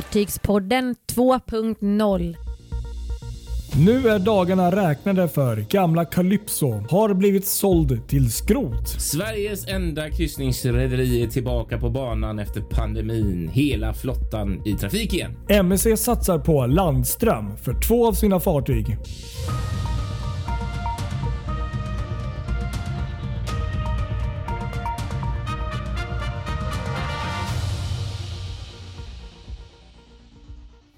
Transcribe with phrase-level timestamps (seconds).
[0.00, 2.36] Fartygspodden 2.0
[3.84, 8.88] Nu är dagarna räknade för gamla Calypso har blivit såld till skrot.
[8.88, 13.48] Sveriges enda kryssningsrederi är tillbaka på banan efter pandemin.
[13.48, 15.32] Hela flottan i trafik igen.
[15.48, 18.96] MSC satsar på landström för två av sina fartyg.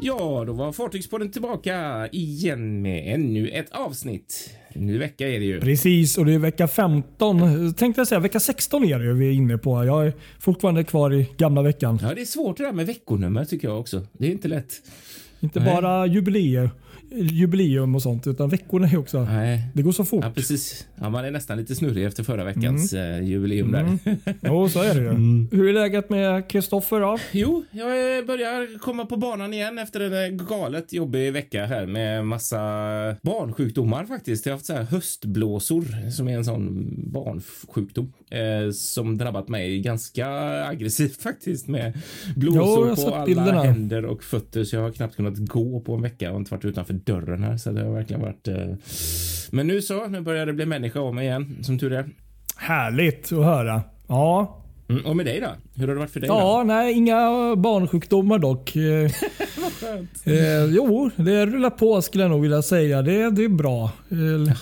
[0.04, 4.50] Ja, då var Fartygspodden tillbaka igen med ännu ett avsnitt.
[4.74, 5.60] Ny vecka är det ju.
[5.60, 7.74] Precis, och det är vecka 15.
[7.74, 9.84] Tänkte jag säga, vecka 16 är det ju vi är inne på.
[9.84, 11.98] Jag är fortfarande kvar i gamla veckan.
[12.02, 14.06] Ja, det är svårt det där med veckonummer tycker jag också.
[14.12, 14.82] Det är inte lätt.
[15.40, 15.74] Inte Nej.
[15.74, 16.70] bara jubileer,
[17.14, 19.24] jubileum och sånt, utan veckorna är också...
[19.24, 19.62] Nej.
[19.74, 20.24] Det går så fort.
[20.24, 20.86] Ja, precis.
[21.00, 23.98] Ja, man är nästan lite snurrig efter förra veckans eh, jubileum där.
[24.42, 25.08] Jo, så är det ju.
[25.08, 25.48] Mm.
[25.52, 27.18] Hur är läget med Kristoffer då?
[27.32, 31.86] Jo, jag eh, börjar komma på banan igen efter en eh, galet jobbig vecka här
[31.86, 32.58] med massa
[33.22, 34.46] barnsjukdomar faktiskt.
[34.46, 39.80] Jag har haft så här höstblåsor som är en sån barnsjukdom eh, som drabbat mig
[39.80, 40.26] ganska
[40.66, 41.92] aggressivt faktiskt med
[42.36, 43.62] Jo, blåsor har på alla bilderna.
[43.62, 46.64] händer och fötter så jag har knappt kunnat gå på en vecka och inte varit
[46.64, 48.74] utanför dörren här så det har verkligen varit eh...
[49.50, 52.08] Men nu så, nu börjar det bli människa mig igen som tur är.
[52.56, 53.82] Härligt att höra.
[54.06, 55.46] Ja, Mm, och med dig då?
[55.74, 56.28] Hur har det varit för dig?
[56.28, 56.34] då?
[56.34, 57.16] Ja, nej, inga
[57.56, 58.72] barnsjukdomar dock.
[60.24, 63.02] Eh, eh, jo, det rullar på skulle jag nog vilja säga.
[63.02, 63.90] Det, det är bra.
[64.10, 64.56] Eh,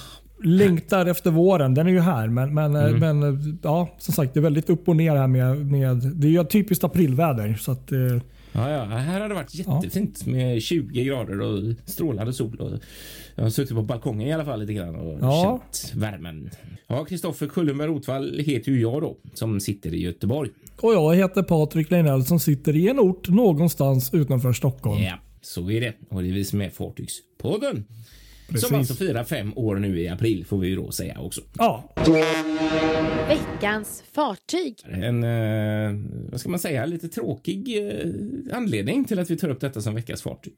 [0.45, 1.75] längtar efter våren.
[1.75, 2.29] Den är ju här.
[2.29, 5.27] Men, men, eh, men eh, ja, som sagt, det är väldigt upp och ner här
[5.27, 7.55] med, med det är ju typiskt aprilväder.
[7.61, 7.99] Så att, eh,
[8.53, 12.57] Ja, ja, här har det varit jättefint med 20 grader och strålande sol.
[12.61, 12.71] Och
[13.35, 15.43] jag har suttit på balkongen i alla fall lite grann och Ja.
[15.73, 16.51] känt värmen.
[16.87, 20.51] Ja, Kristoffer Kullenberg Rotvall heter ju jag då, som sitter i Göteborg.
[20.83, 25.03] och jag heter Patrik Leinell som sitter i en ort någonstans utanför Stockholm.
[25.03, 25.95] Ja, så är det.
[26.11, 27.85] Och det är vi som är Fartygspodden.
[28.51, 28.69] Precis.
[28.69, 31.41] Som alltså firar fem år nu i april får vi ju då säga också.
[31.59, 31.93] Ja,
[33.29, 34.77] Veckans fartyg.
[34.85, 35.93] En, eh,
[36.31, 39.95] vad ska man säga, lite tråkig eh, anledning till att vi tar upp detta som
[39.95, 40.55] veckans fartyg.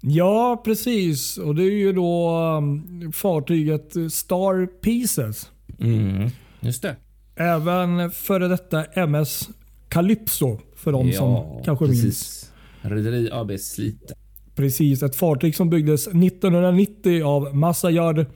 [0.00, 1.38] ja, precis.
[1.38, 5.50] Och det är ju då um, fartyget Star Pieces.
[5.80, 6.30] Mm,
[6.60, 6.96] just det.
[7.36, 9.48] Även före detta MS
[9.88, 12.02] Calypso för de som kanske minns.
[12.02, 12.52] precis.
[12.82, 14.14] Rederi AB Slite.
[14.58, 18.26] Precis, ett fartyg som byggdes 1990 av Massayard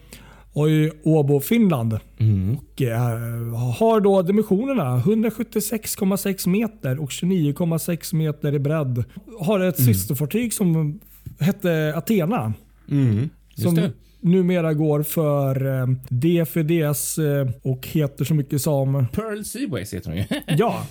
[0.53, 1.99] och i Åbo, Finland.
[2.19, 2.57] Mm.
[2.57, 2.95] Och, eh,
[3.79, 9.05] har då dimensionerna 176,6 meter och 29,6 meter i bredd.
[9.41, 11.01] Har ett systerfartyg som
[11.41, 12.55] hette Athena.
[12.91, 13.31] Mm.
[13.49, 13.93] Just Som det.
[14.23, 19.07] Numera går för eh, DFDS eh, och heter så mycket som...
[19.13, 20.25] Pearl Seaways heter hon ju.
[20.59, 20.87] Ja,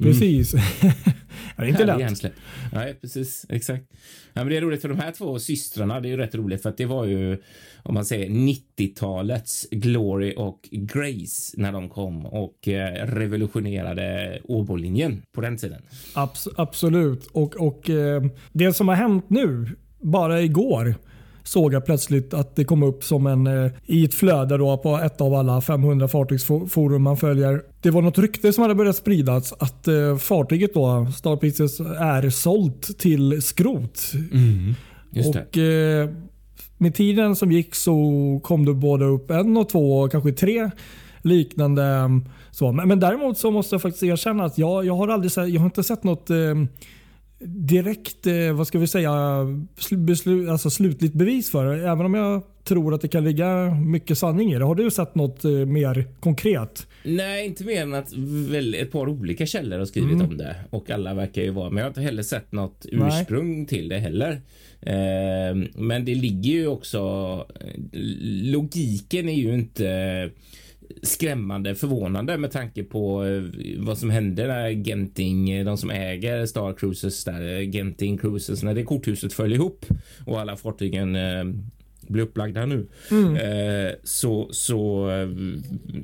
[0.00, 0.50] precis.
[1.56, 2.00] det är inte lätt.
[2.00, 2.32] hjärnsläpp.
[2.72, 3.46] Nej, precis.
[3.48, 3.84] Exakt.
[4.32, 6.00] Ja, men det är roligt för de här två systrarna.
[6.00, 7.38] Det är ju rätt roligt för att det var ju
[7.82, 15.40] om man säger 90-talets Glory och Grace när de kom och eh, revolutionerade Åbolinjen på
[15.40, 15.82] den tiden.
[16.14, 17.26] Abs- absolut.
[17.26, 19.66] Och, och eh, Det som har hänt nu,
[20.00, 20.94] bara igår,
[21.46, 24.96] såg jag plötsligt att det kom upp som en eh, i ett flöde då på
[24.96, 27.62] ett av alla 500 fartygsforum man följer.
[27.80, 32.30] Det var något rykte som hade börjat spridas att eh, fartyget då, Star Pieces, är
[32.30, 34.12] sålt till skrot.
[35.10, 35.28] Det.
[35.28, 36.08] och eh,
[36.78, 40.70] Med tiden som gick så kom det både upp en och två och kanske tre
[41.22, 42.10] liknande.
[42.50, 42.72] Så.
[42.72, 45.66] Men, men däremot så måste jag faktiskt erkänna att jag, jag har aldrig jag har
[45.66, 46.36] inte sett något eh,
[47.44, 49.46] direkt, eh, vad ska vi säga,
[49.78, 51.66] slu, beslu, alltså slutligt bevis för.
[51.66, 54.64] Även om jag tror att det kan ligga mycket sanning i det.
[54.64, 56.86] Har du sett något eh, mer konkret?
[57.04, 58.12] Nej, inte mer än att
[58.50, 61.76] väl ett par olika källor har skrivit om det och alla verkar ju vara, men
[61.76, 63.20] jag har inte heller sett något Nej.
[63.20, 64.40] ursprung till det heller.
[64.80, 67.46] Eh, men det ligger ju också,
[68.42, 70.30] logiken är ju inte
[71.06, 73.42] skrämmande förvånande med tanke på eh,
[73.78, 78.62] vad som hände när Genting, eh, de som äger Star Cruises där, eh, Genting Cruises,
[78.62, 79.86] när det korthuset föll ihop
[80.26, 81.16] och alla fartygen
[82.08, 82.86] blir upplagda nu.
[83.36, 85.10] Eh, så så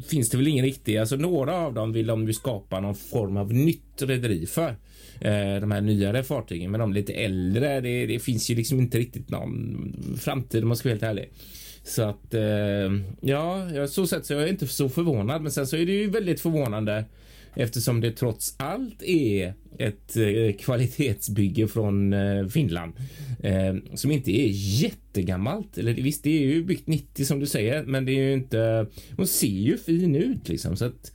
[0.06, 3.36] finns det väl ingen riktig, alltså några av dem vill de ju skapa någon form
[3.36, 4.76] av nytt rederi för.
[5.20, 8.98] Eh, de här nyare fartygen, men de lite äldre, det, det finns ju liksom inte
[8.98, 11.30] riktigt någon framtid om man ska vara helt ärlig.
[11.84, 12.42] Så att eh,
[13.20, 15.42] ja, jag så sett så är inte så förvånad.
[15.42, 17.04] Men sen så är det ju väldigt förvånande
[17.54, 22.92] eftersom det trots allt är ett eh, kvalitetsbygge från eh, Finland
[23.94, 25.78] som inte är jättegammalt.
[25.78, 28.86] Eller visst, det är ju byggt 90 som du säger, men det är ju inte.
[29.16, 31.12] Hon ser ju fin ut liksom så att.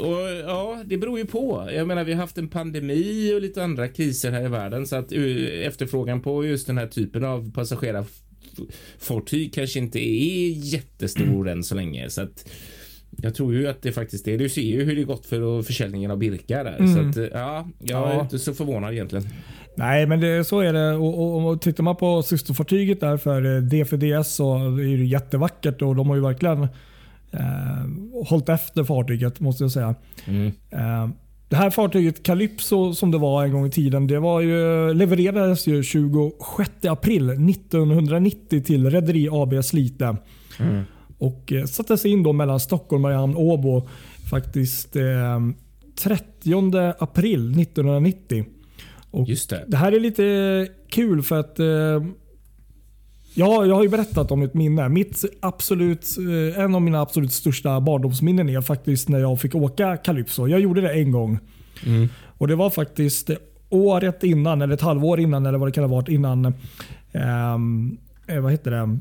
[0.00, 1.70] och ja, det beror ju på.
[1.72, 4.96] Jag menar, vi har haft en pandemi och lite andra kriser här i världen så
[4.96, 7.52] att efterfrågan på just den här typen av
[8.56, 12.10] passagerarfartyg kanske inte är jättestor än så länge.
[12.10, 12.48] Så att
[13.22, 14.38] jag tror ju att det faktiskt är.
[14.38, 16.76] Du ser ju hur det gått för försäljningen av Birka där.
[16.78, 17.12] Mm.
[17.14, 18.22] Så att, ja, jag är Ja.
[18.22, 19.28] inte så förvånad egentligen.
[19.76, 20.92] Nej, men det, så är det.
[20.94, 25.82] Och, och, och tittar man på systerfartyget där för eh, DFDS så är det jättevackert
[25.82, 26.62] och de har ju verkligen
[27.30, 27.86] eh,
[28.28, 29.94] hållit efter fartyget måste jag säga.
[30.26, 30.46] Mm.
[30.70, 31.08] Eh,
[31.48, 35.66] det här fartyget Calypso som det var en gång i tiden, det var ju, levererades
[35.66, 40.16] ju 26 april 1990 till Rederi AB Slite.
[40.58, 40.82] Mm.
[41.18, 43.88] Och eh, sattes in då mellan Stockholm, Mariehamn och Åbo
[44.30, 45.40] faktiskt eh,
[46.02, 48.44] 30 april 1990.
[49.10, 49.64] Och det.
[49.68, 51.66] det här är lite kul för att eh,
[53.36, 54.88] ja, jag har ju berättat om ett minne.
[54.88, 56.06] Mitt absolut,
[56.54, 60.46] eh, en av mina absolut största barndomsminnen är faktiskt när jag fick åka Calypso.
[60.48, 61.38] Jag gjorde det en gång.
[61.86, 62.08] Mm.
[62.38, 63.30] Och Det var faktiskt
[63.70, 66.54] året innan, eller ett halvår innan, eller vad det kan ha varit innan.
[67.12, 67.96] ehm,
[68.26, 68.98] eh, vad heter det?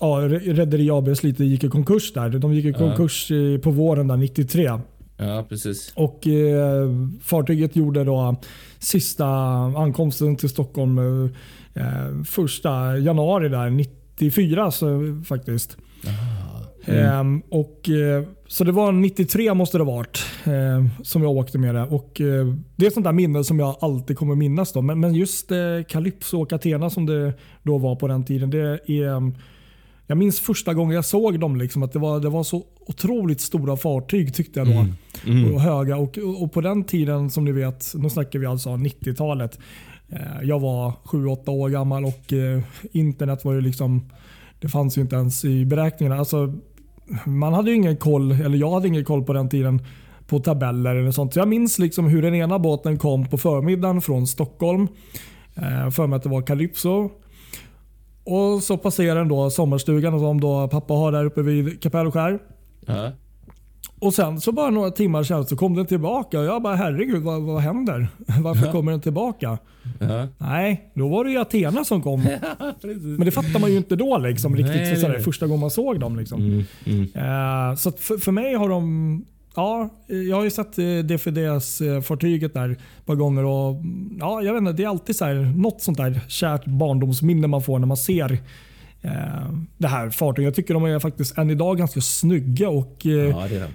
[0.00, 2.28] Ja, Re- Rederi AB Slite gick i konkurs där.
[2.30, 3.28] De gick i konkurs
[3.62, 4.70] på våren där 93.
[5.18, 5.92] Ja, precis.
[5.96, 6.90] Och eh,
[7.22, 8.36] Fartyget gjorde då
[8.78, 9.26] sista
[9.76, 11.30] ankomsten till Stockholm eh,
[11.82, 15.76] eh, första januari där 94 så, faktiskt.
[16.84, 21.58] Ehm, och, eh, så det var 93 måste det ha varit eh, som jag åkte
[21.58, 21.82] med det.
[21.82, 24.72] Och, eh, det är sånt där minne som jag alltid kommer minnas.
[24.72, 24.82] Då.
[24.82, 27.32] Men, men just eh, Calypso och Athena som det
[27.62, 28.50] då var på den tiden.
[28.50, 29.32] Det är,
[30.10, 31.56] jag minns första gången jag såg dem.
[31.56, 34.86] Liksom, att det var, det var så otroligt stora fartyg tyckte jag då.
[35.26, 35.54] Mm.
[35.54, 35.96] Och höga.
[35.96, 39.58] Och, och på den tiden som ni vet, nu snackar vi alltså 90-talet.
[40.08, 42.62] Eh, jag var 7-8 år gammal och eh,
[42.92, 44.10] internet var ju liksom,
[44.60, 46.18] det fanns ju inte ens i beräkningarna.
[46.18, 46.54] Alltså,
[47.26, 49.82] man hade ju ingen koll, eller jag hade ingen koll på den tiden
[50.26, 51.34] på tabeller eller sånt.
[51.34, 54.88] Så jag minns liksom hur den ena båten kom på förmiddagen från Stockholm.
[55.54, 57.10] Eh, för mig att det var Calypso.
[58.30, 62.38] Och så passerade den då sommarstugan som då pappa har där uppe vid Kapellskär.
[62.86, 63.10] Ja.
[64.00, 67.22] Och sen så bara några timmar sen så kom den tillbaka och jag bara herregud
[67.22, 68.08] vad, vad händer?
[68.42, 68.72] Varför Ja.
[68.72, 69.58] kommer den tillbaka?
[69.98, 70.26] Ja.
[70.38, 72.22] Nej, då var det ju Athena som kom.
[72.82, 73.02] precis.
[73.02, 75.22] Men det fattar man ju inte då liksom, riktigt Nej, för sådär, nej.
[75.22, 76.16] första gången man såg dem.
[76.18, 76.40] Liksom.
[76.40, 76.64] Mm.
[76.86, 77.02] Mm.
[77.70, 79.24] Eh, så för, för mig har de
[79.58, 83.44] Ja, jag har ju sett eh, DFDS-fartyget eh, där ett par gånger.
[83.44, 83.82] Och,
[84.18, 87.62] ja, jag vet inte, det är alltid så här, något sånt där kärt barndomsminne man
[87.62, 88.32] får när man ser
[89.02, 90.44] eh, det här fartyget.
[90.46, 92.68] Jag tycker de är faktiskt än idag ganska snygga.
[92.68, 93.68] Och, eh, Ja, det är det.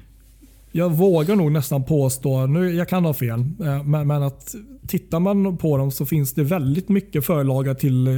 [0.76, 4.56] Jag vågar nog nästan påstå, nu, jag kan ha fel, eh, men, men att
[4.88, 8.14] tittar man på dem så finns det väldigt mycket förlaga till eh,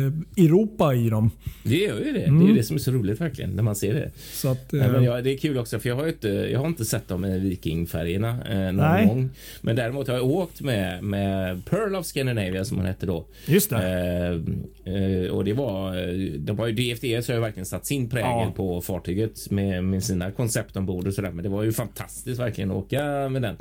[0.45, 1.31] Europa i dem.
[1.63, 2.19] Det gör ju det.
[2.19, 2.41] Det Mm.
[2.41, 4.11] är ju det som är så roligt verkligen när man ser det.
[4.33, 6.59] Så att, Nej, men eh, jag, det är kul också för jag har, inte, jag
[6.59, 9.07] har inte sett dem i Vikingfärgerna eh, någon Nej.
[9.07, 9.29] gång.
[9.61, 13.25] Men däremot har jag åkt med, med Pearl of Scandinavia som hon hette då.
[13.47, 14.41] just det.
[14.85, 15.95] Eh, och det var,
[16.37, 18.53] de var ju DFDS har ju verkligen satt sin prägel Ja.
[18.55, 21.31] på fartyget med, med sina koncept ombord och sådär.
[21.31, 23.55] Men det var ju fantastiskt verkligen åka med den.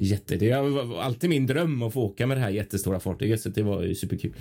[0.00, 3.48] Jätte, det var alltid min dröm att få åka med det här jättestora fartyget så
[3.48, 4.30] det var ju superkul.
[4.30, 4.36] Det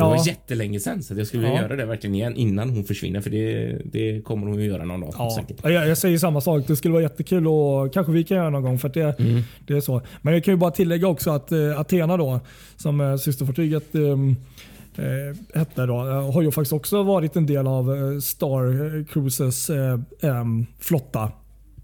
[0.00, 0.08] Ja.
[0.08, 1.62] var jättelänge sedan så jag skulle vilja Ja.
[1.62, 5.00] göra det verkligen igen innan hon försvinner för det, det kommer hon ju göra någon
[5.00, 5.60] dag Ja, säkert.
[5.64, 6.64] jag, jag säger samma sak.
[6.66, 8.78] Det skulle vara jättekul och kanske vi kan göra någon gång.
[8.78, 9.42] För det, Mm.
[9.66, 10.02] det är så.
[10.22, 12.40] Men jag kan ju bara tillägga också att eh, Athena då,
[12.76, 17.66] som eh, systerfartyget eh, eh, hette då, eh, har ju faktiskt också varit en del
[17.66, 21.32] av eh, Star Cruises eh, em, flotta.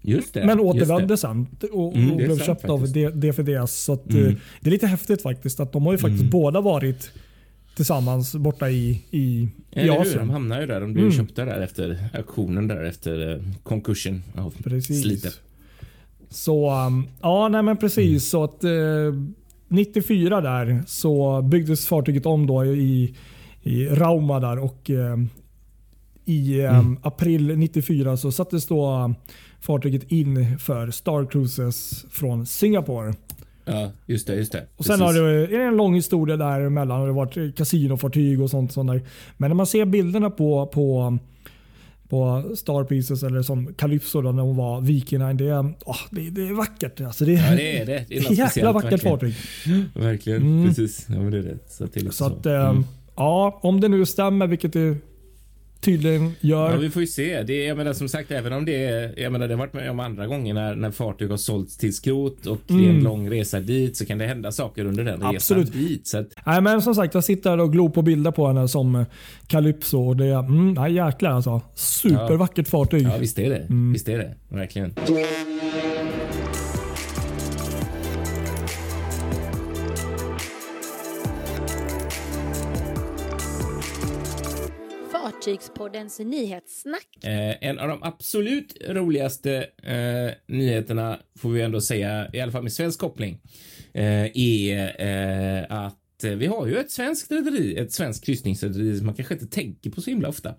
[0.01, 0.45] Just det.
[0.45, 1.17] Men återvände det.
[1.17, 3.71] sen och, Mm, och är blev köpt av DFDS.
[3.83, 4.25] Så att, Mm.
[4.27, 6.29] eh, det är lite häftigt faktiskt att de har ju faktiskt Mm.
[6.31, 7.11] båda varit
[7.75, 9.97] tillsammans borta i, i, i Eller hur?
[9.97, 10.29] De Asien.
[10.29, 10.81] hamnar ju där.
[10.81, 11.17] De blev Mm.
[11.17, 15.01] köpta där efter auktionen där efter eh, konkursen av Precis.
[15.01, 15.29] Slite.
[16.29, 18.29] Så um, ja, nej men precis.
[18.29, 18.71] Så att eh,
[19.67, 23.15] 94 där så byggdes fartyget om då i,
[23.63, 25.17] i Rauma där och eh,
[26.25, 26.97] i eh, Mm.
[27.01, 29.13] april 94 så sattes då
[29.61, 33.13] fartyget in för Star Cruises från Singapore.
[33.65, 34.65] Ja, just det, just det.
[34.77, 35.19] Och sen har det,
[35.55, 37.01] är det en lång historia däremellan.
[37.01, 38.71] Det har varit kasinofartyg och sånt.
[38.71, 39.01] sånt där.
[39.37, 41.17] Men när man ser bilderna på, på,
[42.09, 46.29] på Star Pieces eller som Calypso då, när hon var Viking det, är- åh, det,
[46.29, 47.01] det är vackert.
[47.01, 48.05] Alltså det, Ja, det är det.
[48.09, 49.17] Det är något jäkla vackert verkligen.
[49.19, 49.35] fartyg.
[49.95, 50.67] Verkligen, Mm.
[50.67, 51.05] precis.
[51.09, 51.57] Ja, men det är det.
[51.67, 52.25] Så, lite Så så.
[52.25, 52.83] att, eh, Mm.
[53.15, 54.97] ja, om det nu stämmer, vilket det
[55.81, 56.71] tydligen gör.
[56.71, 57.43] Ja, vi får ju se.
[57.43, 59.73] Det, är- jag menar, som sagt, även om det är, jag menar, det har varit
[59.73, 62.89] med om andra gånger när, när fartyg har sålts till skrot och det är en
[62.89, 63.03] Mm.
[63.03, 65.67] lång resa dit så kan det hända saker under den Absolut.
[65.67, 66.07] resan dit.
[66.07, 68.95] Så att, Nej, men som sagt, jag sitter och glor på bilder på henne som
[68.95, 69.03] eh,
[69.47, 69.97] Calypso.
[70.07, 71.61] Och det är, mm, nej, jäklar alltså.
[71.75, 73.01] Supervackert fartyg.
[73.01, 73.57] ja, visst är det.
[73.57, 73.93] Mm.
[73.93, 74.35] Visst är det.
[74.49, 74.93] Verkligen.
[85.41, 87.07] Fartygspoddens nyhetssnack.
[87.23, 92.63] Eh, en av de absolut roligaste eh, nyheterna får vi ändå säga, i alla fall
[92.63, 93.39] med svensk koppling,
[93.93, 99.05] eh, är eh, att eh, vi har ju ett svenskt rederi, ett svenskt kryssningsrederi som
[99.05, 100.49] man kanske inte tänker på så himla ofta.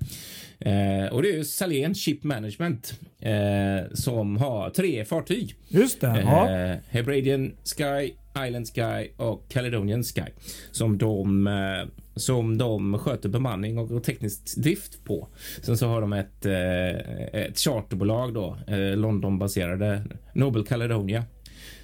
[0.58, 5.54] Eh, och det är ju Salén Ship Management eh, som har tre fartyg.
[5.68, 6.22] Just det.
[6.24, 6.50] Ja.
[6.50, 8.12] Eh, Hebradian Sky,
[8.46, 10.32] Island Sky och Caledonian Sky
[10.70, 15.28] som de, eh, som de sköter bemanning och teknisk drift på.
[15.62, 20.02] Sen så har de ett, eh, ett charterbolag då, eh, Londonbaserade
[20.34, 21.24] Nobel Caledonia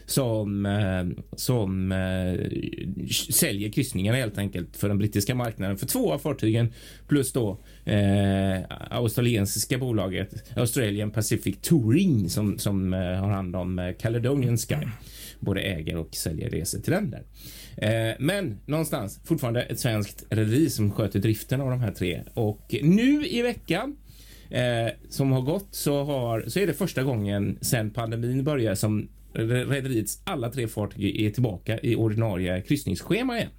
[0.06, 1.94] som, eh, som
[3.30, 6.72] säljer kryssningarna helt enkelt för den brittiska marknaden för två av fartygen
[7.08, 14.86] plus då eh, australiensiska bolaget Australian Pacific Touring som, som har hand om Caledonian Sky.
[15.40, 17.22] Både äger och säljer resor till länder.
[17.82, 22.74] Eh, men någonstans fortfarande ett svenskt rederi som sköter driften av de här tre och
[22.82, 23.96] nu i veckan
[24.50, 29.08] eh, som har gått så, har, så är det första gången sedan pandemin började som
[29.32, 33.50] rederiets alla tre fartyg är tillbaka i ordinarie kryssningsschema igen.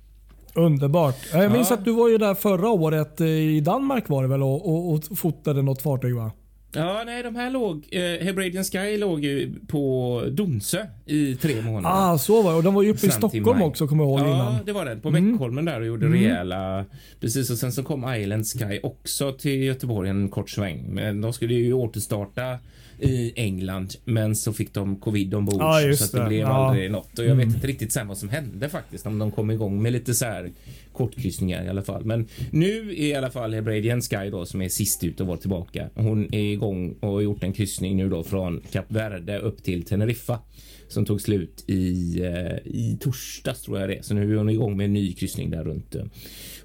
[0.55, 1.15] Underbart.
[1.33, 1.75] Jag minns Ja.
[1.75, 4.93] att du var ju där förra året eh, i Danmark var det väl och, och,
[4.93, 6.31] och fotade något fartyg va?
[6.71, 12.13] Ja, nej, de här låg, eh, Hebradian Sky låg ju på Donsö i tre månader.
[12.13, 12.57] Ah, så var det.
[12.57, 14.65] Och de var ju uppe i Stockholm också kommer jag ihåg Ja, innan.
[14.65, 15.01] det var den.
[15.01, 15.31] På Mm.
[15.31, 16.85] Beckholmen där och gjorde rejäla...
[17.19, 20.85] Precis, och sen så kom Island Sky också till Göteborg en kort sväng.
[20.93, 22.57] Men de skulle ju återstarta
[23.01, 25.55] i England, men så fick de covid ombord.
[25.61, 26.27] Ja, så att det, det.
[26.27, 26.47] blev Ja.
[26.47, 27.19] aldrig något.
[27.19, 29.05] Och jag vet inte riktigt sen vad som hände faktiskt.
[29.05, 30.51] Om de kom igång med lite så här
[30.93, 32.05] kortkryssningar i alla fall.
[32.05, 35.37] Men nu är i alla fall Hebradian Sky då som är sist ut och var
[35.37, 35.89] tillbaka.
[35.95, 39.83] Hon är igång och har gjort en kryssning nu då från Kap Verde upp till
[39.83, 40.39] Teneriffa
[40.87, 44.05] som tog slut i, eh, i torsdags tror jag det.
[44.05, 46.03] Så nu är hon igång med en ny kryssning där runt, eh,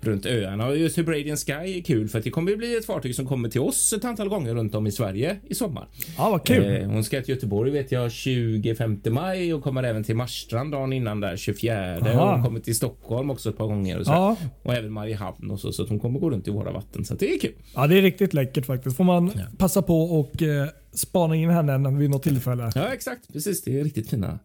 [0.07, 0.67] runt öarna.
[0.67, 3.27] Och just Hebradian Sky är kul för att det kommer att bli ett fartyg som
[3.27, 5.89] kommer till oss ett antal gånger runt om i Sverige i sommar.
[6.19, 6.83] Ja, vad kul.
[6.83, 10.93] Eh, hon ska till Göteborg vet jag 25 maj och kommer även till Marstrand dagen
[10.93, 11.97] innan där 24.
[12.01, 12.35] Och Aha.
[12.35, 13.99] hon kommer till Stockholm också ett par gånger.
[13.99, 14.13] Och, så.
[14.13, 14.37] Ja.
[14.63, 15.73] och även Mariehamn och så.
[15.73, 17.05] Så att hon kommer gå runt i våra vatten.
[17.05, 17.53] Så att det är kul.
[17.75, 18.97] ja, det är riktigt läckert faktiskt.
[18.97, 19.43] Får man Ja.
[19.59, 22.73] passa på och eh, spana in henne vid något tillfälle.
[22.75, 23.63] Ja exakt, precis.
[23.63, 24.39] Det är riktigt fina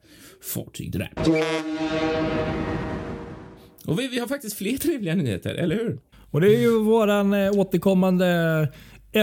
[0.53, 1.11] fartyg det där.
[3.89, 5.97] Och vi, vi har faktiskt fler trevliga nyheter, eller hur?
[6.31, 8.67] Och det är ju våran eh, återkommande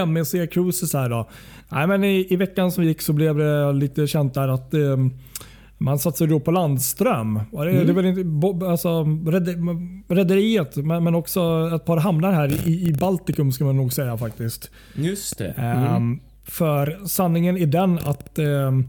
[0.09, 1.29] MEC Cruises här då.
[1.69, 4.97] Nej, men i, I veckan som gick så blev det lite känt där att eh,
[5.79, 7.41] man satsade då på landström.
[7.65, 12.93] Det, inte, bo- alltså, reder- Rederiet men, men också ett par hamnar här i, i
[12.93, 14.71] Baltikum ska man nog säga faktiskt.
[14.95, 15.55] Just det.
[15.57, 18.85] Ehm, för sanningen är den att ehm,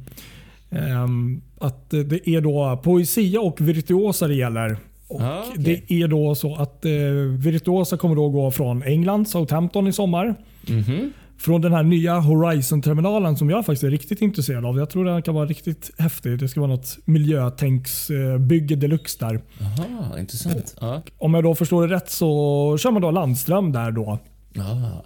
[0.70, 4.78] ehm, att det är då Poesia och Virtuosa det gäller.
[5.08, 5.84] Och Ah, okej.
[5.88, 6.92] Det är då så att eh,
[7.38, 10.36] Virtuosa kommer då gå från England, Southampton i sommar.
[10.68, 11.12] Mhm.
[11.40, 14.78] Från den här nya Horizon-terminalen som jag faktiskt är riktigt intresserad av.
[14.78, 16.40] Jag tror den kan vara riktigt häftig.
[16.40, 19.42] Det ska vara något miljötänksbygge deluxe där.
[19.62, 20.76] Aha, intressant.
[20.82, 21.02] Ja.
[21.18, 24.20] Om jag då förstår det rätt så kör man då landström där då.
[24.58, 25.04] Ah.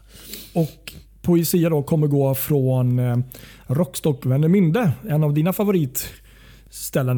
[0.53, 3.17] Och Poesia då kommer gå från eh,
[3.67, 4.91] Rockstock Värnemünde.
[5.09, 6.21] En av dina favoritställen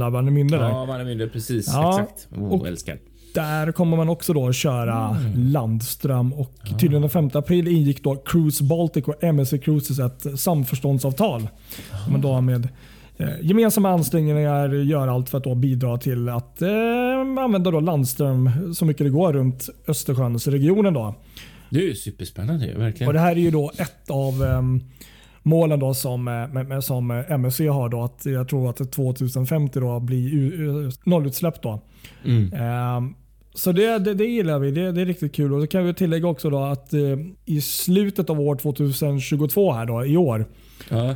[0.09, 0.57] Värnemünde.
[0.57, 0.69] där.
[0.69, 1.67] Ja, man mindre precis.
[1.73, 2.27] Ja, Exakt.
[2.37, 2.97] Oh, och- älskar.
[3.33, 5.51] Där kommer man också då köra Mm.
[5.51, 6.33] landström.
[6.33, 6.77] Och Ah.
[6.77, 11.41] tydligen den 5 april ingick då Cruise Baltic och MSC Cruises ett samförståndsavtal.
[11.91, 12.11] Ah.
[12.11, 12.67] Men då med
[13.17, 16.69] eh, gemensamma ansträngningar gör allt för att då bidra till att eh,
[17.43, 20.93] använda då landström så mycket det går runt Östersjönsregionen.
[20.93, 21.15] Då.
[21.69, 23.07] Det är ju superspännande verkligen.
[23.07, 24.81] Och det här är ju då ett av ehm,
[25.43, 27.89] målen då som, eh, som eh, MSC har.
[27.89, 31.61] Då, att jag tror att 2050 då blir nollutsläpp.
[31.61, 31.81] Då.
[32.25, 32.53] Mm.
[32.53, 33.15] Ehm,
[33.53, 34.71] så det, det, det gillar vi.
[34.71, 35.53] Det, det är riktigt kul.
[35.53, 36.99] Och så kan vi tillägga också då att eh,
[37.45, 40.45] i slutet av år 2022 här då, i år
[40.89, 41.15] Ja.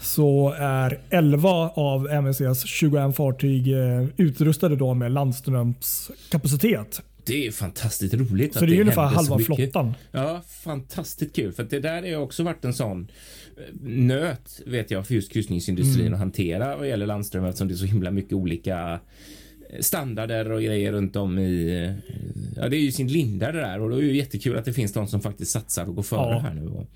[0.00, 3.68] så är 11 av MSCs 21 fartyg
[4.16, 7.02] utrustade då med landströmskapacitet.
[7.26, 9.94] Det är fantastiskt roligt Så att det är ungefär halva flottan.
[10.12, 11.52] Ja, fantastiskt kul.
[11.52, 13.08] För det där har också varit en sån
[13.56, 16.12] eh, nöt, vet jag, för just kryssningsindustrin Mm.
[16.14, 20.62] att hantera vad gäller landström eftersom det är så himla mycket olika eh, standarder och
[20.62, 21.84] grejer runt om i...
[21.84, 22.12] eh,
[22.56, 24.72] Ja, det är ju sin linda det där och det är ju jättekul att det
[24.72, 26.38] finns de som faktiskt satsar och går före Ja.
[26.38, 26.66] här nu.
[26.68, 26.86] Och,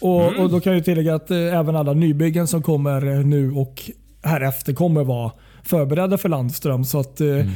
[0.00, 0.40] Och, Mm.
[0.44, 3.90] och Då kan jag tillägga att även alla nybyggen som kommer nu och
[4.22, 5.32] härefter kommer vara
[5.64, 6.84] förberedda för landström.
[6.84, 7.48] Så att, Mm.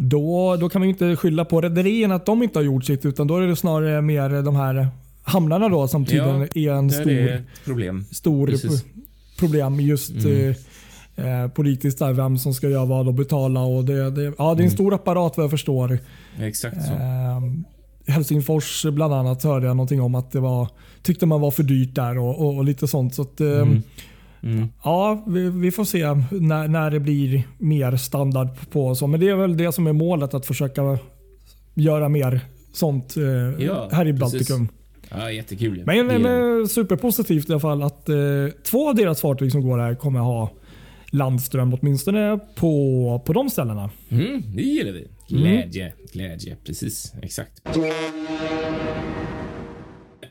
[0.00, 3.26] Då, då kan man inte skylla på rederierna att de inte har gjort sitt utan
[3.26, 4.88] då är det snarare mer de här
[5.22, 8.04] hamnarna då som tydligen är en stor, är problem.
[8.12, 8.50] stor
[9.38, 10.54] problem just Mm.
[11.16, 13.60] eh, eh, politiskt där vem som ska göra vad och betala.
[13.60, 14.70] Och det, det, ja, det är en Mm.
[14.70, 15.98] stor apparat vad jag förstår.
[16.40, 16.92] Exakt så.
[16.92, 17.64] Ehm,
[18.06, 20.68] Helsingfors bland annat hörde jag någonting om att det var,
[21.02, 23.14] tyckte man var för dyrt där och, och, och lite sånt.
[23.14, 23.82] Så att, eh, Mm.
[24.42, 24.68] Mm.
[24.84, 29.06] Ja, vi, vi får se när, när det blir mer standard på så.
[29.06, 30.98] Men det är väl det som är målet, att försöka
[31.74, 32.40] göra mer
[32.72, 33.22] sånt eh,
[33.64, 34.20] Ja, här i precis.
[34.32, 34.68] Baltikum.
[35.10, 35.82] Ja, jättekul.
[35.86, 38.16] Men, Det är- men eh, superpositivt i alla fall att eh,
[38.64, 40.50] två av deras fartyg som går här kommer ha
[41.10, 43.90] landström åtminstone på, på de ställena.
[44.08, 45.08] Mm, det gillar vi.
[45.28, 46.56] Glädje, glädje.
[46.64, 47.62] Precis, exakt.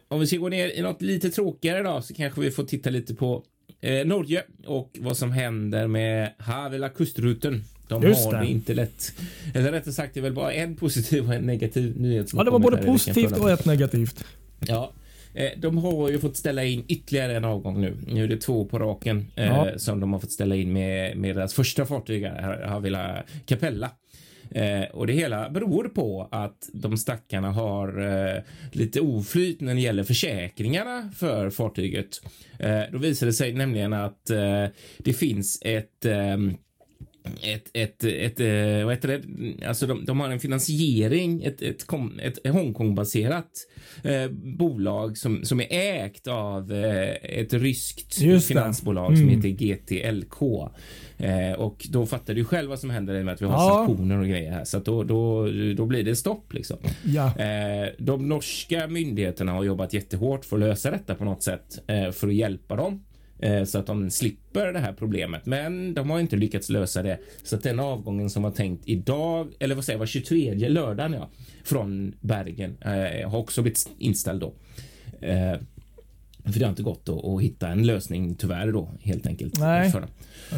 [0.09, 2.89] Om vi ska gå ner i något lite tråkigare då så kanske vi får titta
[2.89, 3.43] lite på
[3.81, 7.63] eh, Norge och vad som händer med Havila kustruten.
[7.87, 8.39] De Just har det.
[8.39, 9.13] det inte lätt.
[9.53, 12.29] Eller rättare sagt, det är väl bara en positiv och en negativ nyhet.
[12.29, 14.23] som Ja, det var både positivt och ett negativt.
[14.59, 14.91] Ja,
[15.33, 17.97] eh, de har ju fått ställa in ytterligare en avgång nu.
[18.07, 19.67] Nu är det två på raken eh, Ja.
[19.77, 22.25] som de har fått ställa in med, med deras första fartyg,
[22.65, 23.91] Havila Capella.
[24.51, 29.81] Eh, och det hela beror på att de stackarna har eh, lite oflyt när det
[29.81, 32.21] gäller försäkringarna för fartyget.
[32.59, 34.65] Eh, då visar det sig nämligen att eh,
[34.97, 36.53] det finns ett ehm,
[37.43, 39.67] ett, ett, ett, eh, vad heter det?
[39.67, 43.51] Alltså de, de har en finansiering, ett, ett, kom- ett Hongkong-baserat
[44.03, 49.35] eh, bolag som, som är ägt av eh, ett ryskt Just finansbolag som Mm.
[49.41, 50.41] heter GTLK.
[51.17, 53.85] Eh, och då fattar du själv vad som händer med att vi har Ja.
[53.85, 54.63] sanktioner och grejer här.
[54.63, 56.77] Så då, då, då blir det stopp liksom.
[57.05, 57.25] Ja.
[57.39, 62.11] Eh, de norska myndigheterna har jobbat jättehårt för att lösa detta på något sätt eh,
[62.11, 63.03] för att hjälpa dem
[63.65, 65.45] så att de slipper det här problemet.
[65.45, 69.53] Men de har inte lyckats lösa det så att den avgången som var tänkt idag,
[69.59, 71.29] eller vad säger jag, var 23 lördagen ja,
[71.63, 74.53] från Bergen eh, har också blivit inställd då.
[75.21, 75.59] Eh,
[76.51, 79.59] för det har inte gått att, hitta en lösning tyvärr då helt enkelt.
[79.59, 79.91] Nej.
[79.91, 80.09] För dem.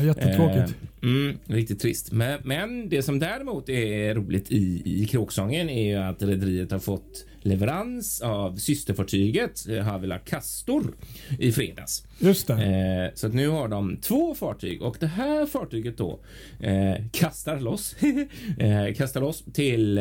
[0.05, 0.75] Jättetråkigt.
[1.01, 2.11] Eh, mm, riktigt trist.
[2.11, 6.79] Men, men det som däremot är roligt i, i kråksången är ju att rederiet har
[6.79, 10.95] fått leverans av systerfartyget eh, Havila Castor
[11.39, 12.05] i fredags.
[12.19, 12.53] Just det.
[12.53, 16.19] Eh, så att nu har de två fartyg och det här fartyget då
[16.59, 17.95] eh, kastar loss
[18.95, 19.95] kastar loss till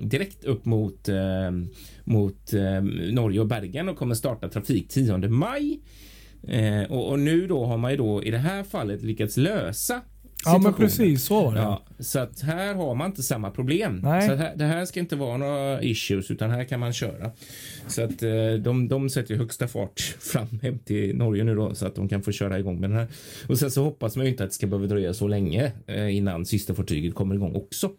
[0.00, 1.08] direkt upp mot
[2.04, 2.52] mot
[3.12, 5.80] Norge och Bergen och kommer starta trafik 10 maj.
[6.48, 10.00] Eh, och, och nu då har man ju då i det här fallet lyckats lösa
[10.44, 11.60] Ja, men precis så var det.
[11.60, 14.00] Ja, så att här har man inte samma problem.
[14.02, 14.28] Nej.
[14.28, 17.30] Så här, det här ska inte vara några issues utan här kan man köra.
[17.86, 21.86] Så att eh, de, de sätter högsta fart fram hem till Norge nu då så
[21.86, 23.08] att de kan få köra igång med den här.
[23.48, 26.16] Och sen så hoppas man ju inte att det ska behöva dröja så länge eh,
[26.16, 27.90] innan sista fartyget kommer igång också.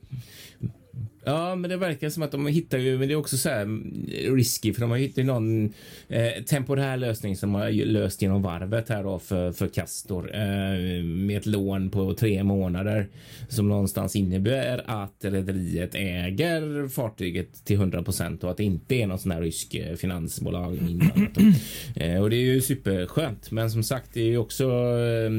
[1.26, 3.62] Ja, men det verkar som att de hittar ju, men det är också så här
[3.62, 4.06] mm,
[4.36, 5.74] risky för de har hittat någon
[6.08, 11.38] eh, temporär lösning som har löst genom varvet här då för, för Castor eh, med
[11.38, 13.08] ett lån på tre månader
[13.50, 19.08] som någonstans innebär att rederiet äger fartyget till 100 procent och att det inte är
[19.08, 21.38] någon sån här rysk eh, finansbolag inblandat.
[21.96, 25.32] eh, och det är ju superskönt, men som sagt, det är ju också eh,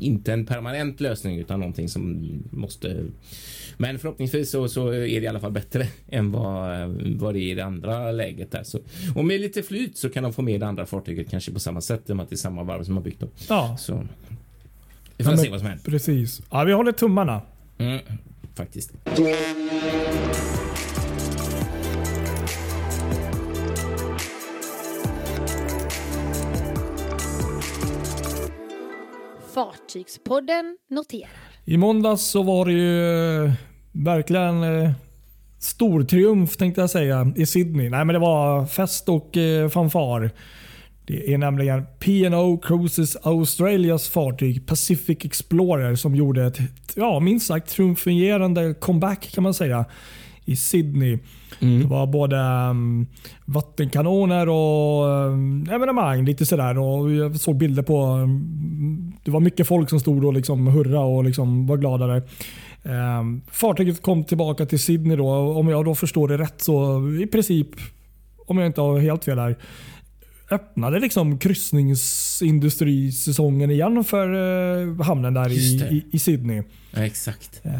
[0.00, 3.04] inte en permanent lösning utan någonting som måste
[3.76, 7.50] men förhoppningsvis så, så är det i alla fall bättre än vad, vad det är
[7.52, 8.62] i det andra läget där.
[8.64, 8.78] Så,
[9.16, 11.80] och med lite flyt så kan de få med det andra fartyget kanske på samma
[11.80, 13.30] sätt i och med att det är samma varv som har byggt dem.
[13.48, 14.06] Ja, Så
[15.16, 15.84] vi får Ja, se vad som händer.
[15.84, 16.42] precis.
[16.50, 17.42] Ja, vi håller tummarna.
[17.78, 18.00] Mm,
[18.54, 18.92] faktiskt.
[29.54, 31.51] Fartygspodden noterar.
[31.64, 33.52] I måndags så var det ju eh,
[33.92, 34.90] verkligen eh,
[35.58, 37.90] stor triumf tänkte jag säga i Sydney.
[37.90, 40.30] Nej men det var fest och eh, fanfar.
[41.06, 46.58] Det är nämligen P&O Cruises Australias fartyg Pacific Explorer som gjorde ett
[46.94, 49.84] ja, minst sagt triumferande comeback kan man säga
[50.44, 51.18] i Sydney.
[51.60, 52.36] Det var både
[52.70, 53.06] um,
[53.44, 56.24] vattenkanoner och um, evenemang.
[56.24, 56.78] lite sådär.
[56.78, 58.04] Och jag såg bilder på...
[58.04, 62.22] Um, det var mycket folk som stod och liksom hurra och liksom var glada där.
[63.18, 65.28] Um, fartyget kom tillbaka till Sydney då.
[65.30, 67.68] Om jag då förstår det rätt så i princip,
[68.46, 69.56] om jag inte har helt fel här,
[70.52, 76.02] öppnade liksom kryssningsindustrisäsongen igen för uh, hamnen där i, det.
[76.16, 76.62] i, Sydney.
[76.90, 77.60] Ja, exakt.
[77.64, 77.72] Eh,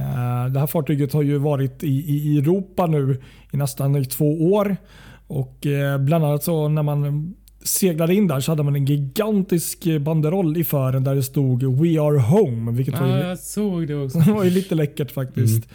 [0.52, 3.20] Det här fartyget har ju varit i, i Europa nu
[3.52, 4.76] i nästan två år.
[5.26, 9.86] Och eh, Bland annat så när man seglade in där så hade man en gigantisk
[10.00, 12.72] banderoll i fören där det stod “We are home”.
[12.72, 14.18] Vilket var, Ja, ju, jag såg det också.
[14.18, 15.68] var ju lite läckert faktiskt.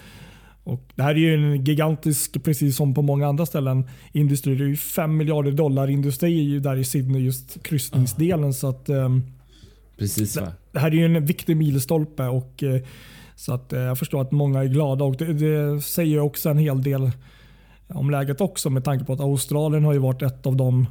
[0.68, 4.56] Och det här är ju en gigantisk, precis som på många andra ställen, industri.
[4.56, 8.54] Det är ju 5 miljarder dollar industri där i Sydney, just kryssningsdelen.
[8.54, 9.24] Så att, ehm,
[9.98, 10.52] Precis va?
[10.72, 12.82] det här är ju en viktig milstolpe och eh,
[13.36, 16.58] så att eh, jag förstår att många är glada och det, det säger också en
[16.58, 17.12] hel del
[17.88, 20.88] om läget också med tanke på att Australien har ju varit ett av de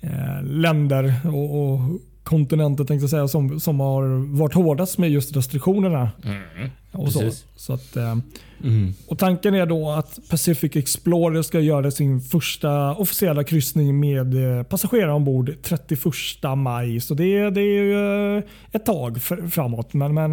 [0.00, 1.80] eh, länder och, och
[2.22, 6.10] kontinenter tänkte jag säga, som, som har varit hårdast med just restriktionerna.
[6.24, 6.70] Mm.
[6.94, 7.20] Och, så.
[7.20, 7.44] Precis.
[7.56, 8.16] Så att, eh,
[8.64, 8.94] Mm.
[9.06, 14.62] och Tanken är då att Pacific Explorer ska göra sin första officiella kryssning med eh,
[14.62, 17.00] passagerare ombord 31 maj.
[17.00, 19.92] Så det, det är ju eh, ett tag fr- framåt.
[19.94, 20.32] Men, men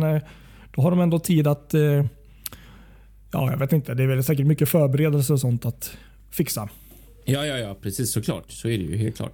[0.75, 1.73] då har de ändå tid att...
[3.31, 3.93] Ja, jag vet inte.
[3.93, 5.91] Det är väl säkert mycket förberedelser och sånt att
[6.31, 6.69] fixa.
[7.25, 8.51] Ja, ja, ja, precis såklart.
[8.51, 9.31] Så är det ju helt klart.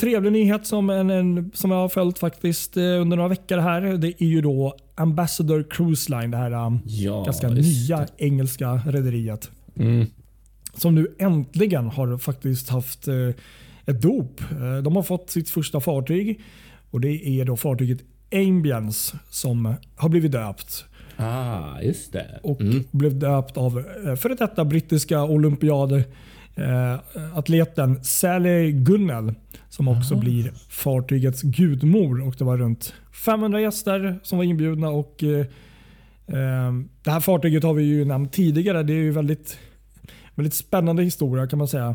[0.00, 3.80] Trevlig nyhet som, en, en, som jag har följt faktiskt eh, under några veckor här.
[3.80, 6.30] Det är ju då Ambassador Cruise Line.
[6.30, 9.50] Det här eh, Ja, ganska nya engelska rederiet.
[9.76, 10.06] Mm.
[10.74, 13.14] Som nu äntligen har faktiskt haft eh,
[13.86, 14.40] ett dop.
[14.84, 16.40] De har fått sitt första fartyg.
[16.90, 17.98] Och Det är då fartyget
[18.34, 20.84] Ambience som har blivit döpt.
[21.16, 22.40] Ah, just det.
[22.42, 22.84] Och Mm.
[22.90, 23.84] blev döpt av
[24.20, 26.02] före detta brittiska olympiad
[26.60, 27.00] eh,
[27.38, 29.34] atleten Sally Gunnell.
[29.68, 32.26] Som också blir fartygets gudmor.
[32.26, 32.94] Och Det var runt
[33.24, 34.88] 500 gäster som var inbjudna.
[34.88, 35.38] och eh,
[36.26, 38.82] eh, Det här fartyget har vi ju nämnt tidigare.
[38.82, 39.58] Det är ju väldigt,
[40.34, 41.94] väldigt spännande historia kan man säga.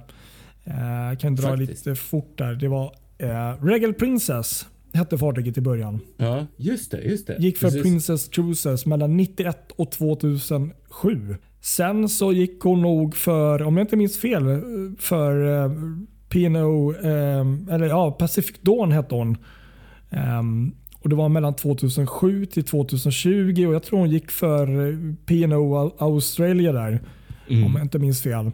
[0.64, 1.86] Eh, Jag kan dra Faktiskt.
[1.86, 2.54] lite fort där.
[2.56, 6.00] Det var eh, Regal Princess hette fartyget i början.
[6.18, 7.02] Ja, just det.
[7.02, 7.38] Just det.
[7.40, 7.82] Gick för Precis.
[7.84, 11.36] Princess Cruises mellan 91 och 2007.
[11.66, 14.44] Sen så gick hon nog för, om jag inte minns fel,
[15.00, 15.72] för eh,
[16.30, 19.38] P&O, eh, eller ja, Pacific Dawn hette hon.
[20.10, 24.96] Ehm, och Det var mellan 2007 till 2020 och jag tror hon gick för eh,
[25.26, 27.02] P&O Australia där.
[27.50, 27.66] Mm.
[27.66, 28.46] Om jag inte minns fel.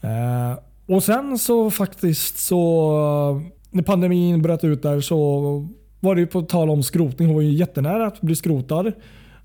[0.00, 5.68] Eh, och sen så faktiskt så när pandemin bröt ut där så
[6.00, 7.28] var det ju på tal om skrotning.
[7.28, 8.92] Hon var ju jättenära att bli skrotad.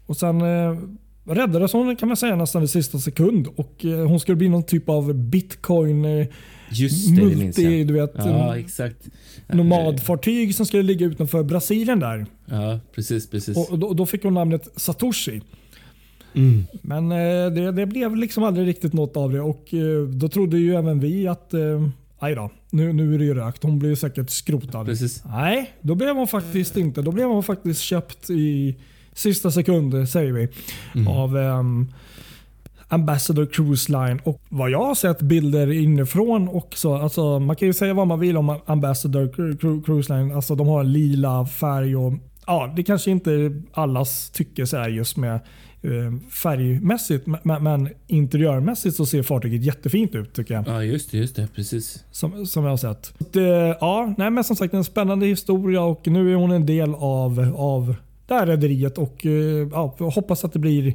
[0.05, 0.77] Och sen eh,
[1.25, 3.47] räddades hon kan man säga nästan i sista sekund.
[3.55, 6.27] Och eh, hon skulle bli någon typ av bitcoin eh,
[6.69, 8.11] Just det, multi, du vet.
[8.15, 8.97] Ja, en exakt.
[9.47, 12.25] nomadfartyg som skulle ligga utanför Brasilien där.
[12.45, 13.57] Ja, precis, precis.
[13.57, 15.41] Och, då, då fick hon namnet Satoshi.
[16.33, 16.63] Mm.
[16.81, 20.57] Men eh, det, det blev liksom aldrig riktigt något av det och eh, då trodde
[20.57, 21.87] ju även vi att eh,
[22.19, 23.63] aj då, nu, nu är det ju rökt.
[23.63, 24.85] Hon blir säkert skrotad.
[24.85, 25.23] Precis.
[25.25, 27.01] Nej, då blev hon faktiskt inte.
[27.01, 28.75] Då blev hon faktiskt köpt i
[29.15, 30.47] sista sekund säger vi
[30.95, 31.07] Mm.
[31.07, 31.87] av ehm,
[32.87, 34.19] Ambassador Cruise Line.
[34.23, 36.93] Och vad jag har sett bilder inifrån också.
[36.95, 40.31] Alltså, man kan ju säga vad man vill om Ambassador Cru- Cru- Cruise Line.
[40.31, 42.13] Alltså, de har en lila färg och
[42.47, 45.33] ja, det kanske inte allas tycker så just med
[45.81, 47.27] eh, färgmässigt.
[47.43, 50.67] Men, men interiörmässigt så ser fartyget jättefint ut tycker jag.
[50.67, 51.47] Ja, just det, just det.
[51.55, 52.03] Precis.
[52.11, 53.13] Som, som jag har sett.
[53.33, 56.95] Det, ja, nej, men som sagt en spännande historia och nu är hon en del
[56.95, 57.95] av, av
[58.27, 60.93] det här rederiet och eh, ja, hoppas att det blir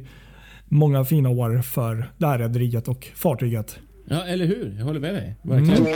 [0.65, 3.79] många fina år för det här rederiet och fartyget.
[4.07, 4.75] Ja, eller hur?
[4.77, 5.35] Jag håller med dig.
[5.43, 5.81] Verkligen.
[5.81, 5.95] Mm.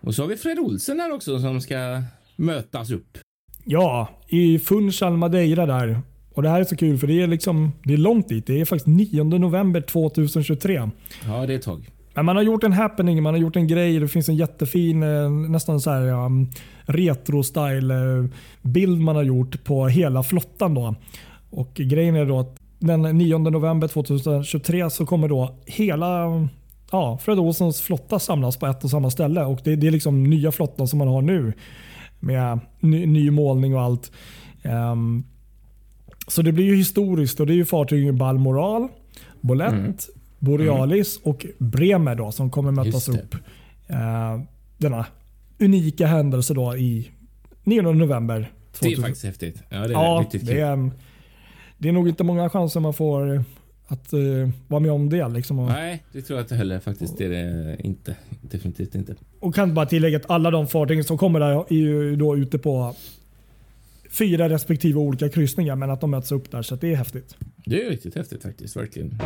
[0.00, 2.02] Och så har vi Fred Olsen här också som ska
[2.36, 3.18] mötas upp.
[3.64, 6.02] Ja, i Funchal Madeira där.
[6.34, 8.46] Och Det här är så kul för det är, liksom, det är långt dit.
[8.46, 10.90] Det är faktiskt 9 november 2023.
[11.26, 11.90] Ja, det är ett tag.
[12.14, 14.00] Men man har gjort en happening, man har gjort en grej.
[14.00, 16.30] Det finns en jättefin, eh, nästan så här, ja,
[16.86, 20.74] retro-style-bild man har gjort på hela flottan.
[20.74, 20.94] Då.
[21.50, 26.26] Och Grejen är då att den 9 november 2023 så kommer då hela
[26.90, 29.44] ja, Fred Olssons flotta samlas på ett och samma ställe.
[29.44, 31.52] Och Det, det är liksom nya flottan som man har nu
[32.20, 34.12] med ny, ny målning och allt.
[34.92, 35.24] Um,
[36.28, 38.88] så det blir ju historiskt och det är ju fartygen Balmoral,
[39.40, 39.94] Bolett, Mm.
[40.42, 43.34] Borealis och Bremer då, som kommer mötas upp.
[43.86, 44.40] Eh,
[44.78, 45.06] denna
[45.58, 47.10] unika händelse då i
[47.64, 48.52] 9 november.
[48.80, 49.02] Det är 2000.
[49.02, 49.62] faktiskt häftigt.
[49.68, 50.90] Ja, det är ja, riktigt det är,
[51.78, 53.44] det är nog inte många chanser man får
[53.86, 54.20] att eh,
[54.68, 55.28] vara med om det.
[55.28, 55.58] Liksom.
[55.58, 57.18] Och, Nej, det tror jag inte heller faktiskt.
[57.18, 58.16] Det är det inte.
[58.40, 59.14] Definitivt inte.
[59.40, 62.58] och kan bara tillägga att alla de fartygen som kommer där är ju då ute
[62.58, 62.94] på
[64.12, 67.36] fyra respektive olika kryssningar men att de möts upp där så att det är häftigt.
[67.64, 68.76] Det är riktigt häftigt faktiskt.
[68.76, 69.18] Verkligen.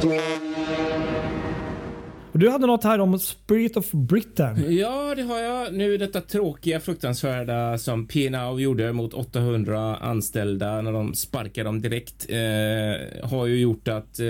[2.36, 4.76] Och du hade något här om Spirit of Britain.
[4.76, 5.74] Ja, det har jag.
[5.74, 12.26] Nu detta tråkiga, fruktansvärda som P&O gjorde mot 800 anställda när de sparkade dem direkt
[12.30, 14.24] eh, har ju gjort att eh,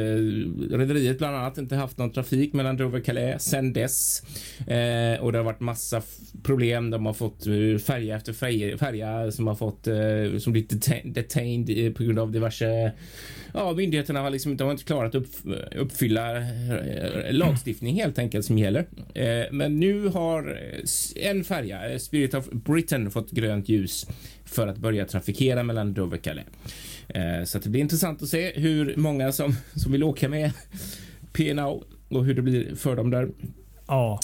[0.71, 4.23] rederiet bland annat inte haft någon trafik mellan Dover och Calais sen dess.
[4.59, 6.03] Eh, och det har varit massa
[6.43, 6.91] problem.
[6.91, 11.13] De har fått eh, färja efter färja, färja som har fått eh, som blivit detain-
[11.13, 12.93] detained eh, på grund av diverse
[13.57, 15.35] ja, myndigheterna har liksom inte, har inte klarat att upp,
[15.77, 18.87] uppfylla eh, lagstiftning helt enkelt som gäller.
[19.15, 20.59] Eh, men nu har
[21.17, 24.07] eh, en färja, Spirit of Britain, fått grönt ljus
[24.45, 26.47] för att börja trafikera mellan Dover och Calais.
[27.45, 30.51] Så det blir intressant att se hur många som, som vill åka med
[31.33, 33.29] P&O och hur det blir för dem där.
[33.89, 34.21] Ja.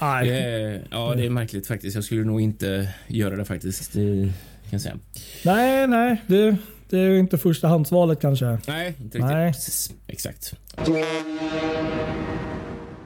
[0.00, 1.94] Eh, ja, det är märkligt faktiskt.
[1.94, 3.92] Jag skulle nog inte göra det faktiskt.
[3.92, 4.98] Det kan jag säga.
[5.44, 6.22] Nej, nej.
[6.26, 6.56] Det,
[6.94, 8.58] det är inte förstahandsvalet kanske.
[8.68, 9.20] Nej, inte riktigt.
[9.20, 9.52] Nej.
[9.52, 9.94] Precis.
[10.06, 10.54] Exakt.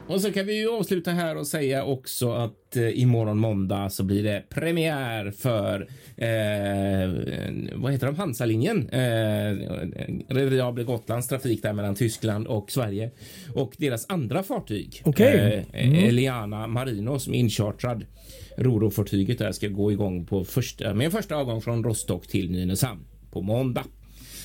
[0.08, 4.04] Och så kan vi ju avsluta här och säga också att eh, imorgon måndag så
[4.04, 8.16] blir det premiär för eh, vad heter de?
[8.16, 8.88] Hansalinjen.
[8.88, 9.00] Eh,
[10.28, 13.10] Rederiabel Gotlands trafik där mellan Tyskland och Sverige
[13.54, 15.02] och deras andra fartyg.
[15.04, 15.66] Okej.
[15.72, 18.04] Eh, Eliana Marino som är inchartrad.
[18.56, 23.00] Roro-fartyget där ska gå igång på första, med en första avgång från Rostock till Nynäshamn
[23.38, 23.84] på måndag.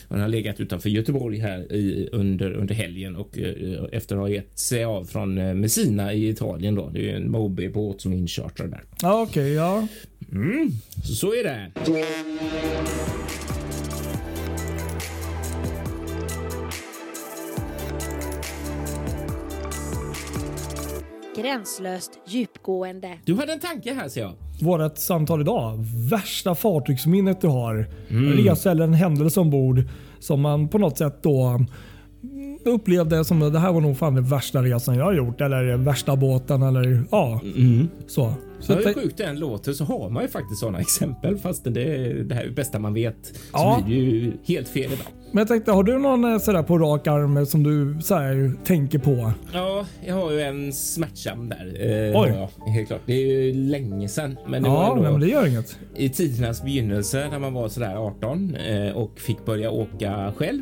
[0.09, 4.29] Den har legat utanför Göteborg här i, under, under helgen och eh, efter att ha
[4.29, 6.75] gett sig av från eh, Messina i Italien.
[6.75, 6.89] Då.
[6.89, 8.83] Det är en Moby-båt som är inchartrad där.
[9.01, 9.53] Ja, okej.
[9.53, 9.87] ja.
[11.03, 11.71] Så, så är det.
[21.35, 23.17] Gränslöst djupgående.
[23.25, 24.33] Du hade en tanke här ser jag.
[24.63, 25.85] Vårat samtal idag.
[26.09, 27.87] Värsta fartygsminnet du har.
[28.09, 28.31] Mm.
[28.31, 29.83] Resa eller en händelse ombord
[30.19, 31.67] som man på något sätt då mm,
[32.65, 35.41] upplevde som det här var nog fan den värsta resan jag har gjort.
[35.41, 37.41] Eller värsta båten eller ja.
[38.07, 38.33] Så.
[38.63, 41.63] Så Så hur sjukt det än låter så har man ju faktiskt sådana exempel fast
[41.63, 41.71] det,
[42.23, 43.25] det här är det bästa man vet.
[43.25, 43.83] Så Ja.
[43.85, 45.07] blir det ju helt fel idag.
[45.31, 48.51] Men jag tänkte, har du någon eh, sådär på rak arm som du så här,
[48.65, 49.31] tänker på?
[49.53, 51.65] Ja, jag har ju en smärtsam där.
[51.79, 52.29] Eh, Oj.
[52.65, 53.01] jag, helt klart.
[53.05, 54.37] Det är ju länge sedan.
[54.47, 55.77] Men det var Ja, nej, men det gör inget.
[55.95, 60.61] i tidernas begynnelse när man var sådär 18 eh, och fick börja åka själv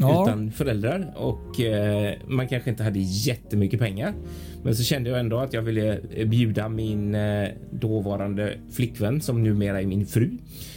[0.00, 0.22] Ja.
[0.24, 4.14] utan föräldrar och eh, man kanske inte hade jättemycket pengar.
[4.62, 9.42] Men så kände jag ändå att jag ville eh, bjuda min eh, dåvarande flickvän som
[9.42, 10.30] numera är min fru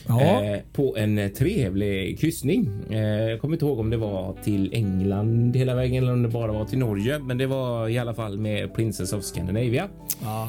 [0.08, 0.44] Ja.
[0.44, 2.70] eh, på en trevlig kryssning.
[2.90, 6.52] Jag kommer inte ihåg om det var till England hela vägen eller om det bara
[6.52, 9.88] var till Norge, men det var i alla fall med Princess of Scandinavia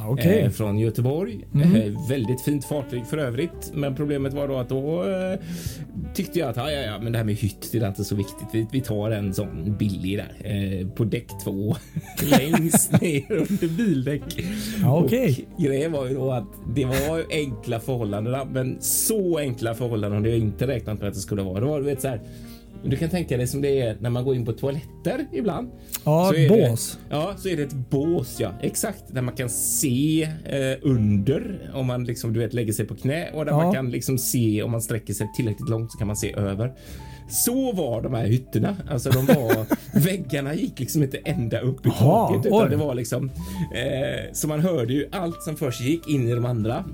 [0.08, 0.40] okej.
[0.40, 1.46] eh, från Göteborg.
[1.54, 5.04] Eh, väldigt fint fartyg för övrigt, men problemet var då att då
[6.14, 8.14] tyckte jag att ja, ja, ja, men det här med hytt, det är inte så
[8.14, 8.68] viktigt.
[8.72, 11.76] Vi, tar en sån billig där på däck två
[12.38, 14.22] längst ner under bildäck.
[14.82, 14.92] Ja.
[14.96, 15.11] Och
[15.58, 20.28] grejen var ju då att det var ju enkla förhållanden, men så enkla förhållanden hade
[20.30, 21.61] jag inte räknat med att det skulle vara.
[21.61, 22.20] Det var du vet så här.
[22.85, 25.70] Du kan tänka dig som det är när man går in på toaletter ibland.
[26.04, 26.98] Ja, ett är det- bås.
[27.11, 28.37] Ja, så är det ett bås.
[28.40, 32.87] Ja, exakt där man kan se eh, under om man liksom du vet lägger sig
[32.87, 33.56] på knä och där Ja.
[33.62, 36.72] man kan liksom se om man sträcker sig tillräckligt långt så kan man se över.
[37.32, 38.76] Så var de här hytterna.
[38.90, 39.66] Alltså de var
[40.00, 42.70] väggarna gick liksom inte ända upp i Jaha, taket utan oj.
[42.70, 43.30] det var liksom
[43.74, 46.84] eh, så man hörde ju allt som först gick in i de andra.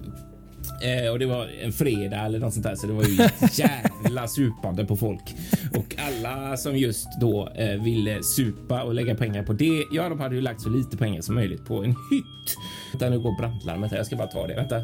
[0.82, 4.28] Eh, och det var en fredag eller något sånt där så det var ju jävla
[4.28, 5.34] supande på folk.
[5.76, 9.84] Och alla som just då eh, ville supa och lägga pengar på det.
[9.92, 12.56] Ja, de hade ju lagt så lite pengar som möjligt på en hytt.
[12.92, 13.96] Vänta, nu går brandlarmet här.
[13.98, 14.54] Jag ska bara ta det.
[14.54, 14.82] Vänta.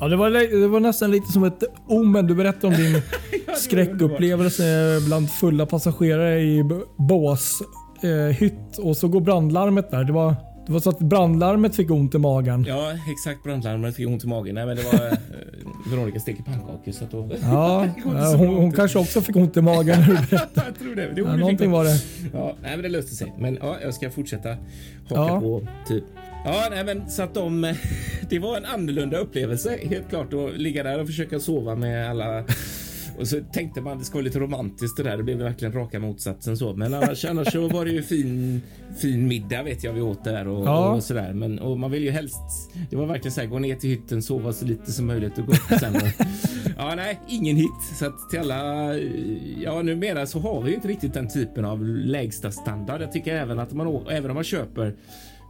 [0.00, 2.26] Ja, det, var, det var nästan lite som ett omen.
[2.26, 3.02] Du berättade om din
[3.56, 4.64] skräckupplevelse
[5.06, 7.62] bland fulla passagerare i b- bås
[8.02, 10.04] eh, hytt och så går brandlarmet där.
[10.04, 10.34] Det var,
[10.66, 12.64] det var så att brandlarmet fick ont i magen.
[12.68, 13.42] Ja, exakt.
[13.44, 14.54] Brandlarmet fick ont i magen.
[14.54, 15.12] Nej, men det var eh,
[15.90, 17.30] Veronica steker pannkakor så att då...
[17.42, 17.86] Ja,
[18.32, 19.96] så hon, hon kanske också fick ont i magen.
[20.30, 21.08] jag tror det.
[21.14, 21.98] det Ja, någonting var det.
[22.32, 23.32] Ja, nej, men det löste sig.
[23.38, 24.58] Men ja, jag ska fortsätta haka
[25.14, 25.40] Ja.
[25.40, 26.04] på typ.
[26.44, 27.74] Ja, nej, men så att de.
[28.30, 32.44] Det var en annorlunda upplevelse helt klart att ligga där och försöka sova med alla.
[33.18, 35.16] Och så tänkte man det ska vara lite romantiskt det där.
[35.16, 36.74] Det blev verkligen raka motsatsen så.
[36.74, 38.62] Men annars, annars så var det ju fin,
[38.98, 40.92] fin middag vet jag vi åt där och, Ja.
[40.94, 41.32] och sådär.
[41.32, 42.40] Men och man vill ju helst.
[42.90, 45.46] Det var verkligen så här gå ner till hytten, sova så lite som möjligt och
[45.46, 45.96] gå upp sen.
[45.96, 46.02] Och,
[46.76, 47.70] ja, nej, ingen hit.
[47.98, 48.94] Så att till alla.
[49.62, 53.02] Ja, numera så har vi ju inte riktigt den typen av lägsta standard.
[53.02, 54.94] Jag tycker även att man även om man köper